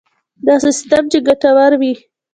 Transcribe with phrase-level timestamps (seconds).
[0.47, 1.93] داسې سیستم چې ګټور وي.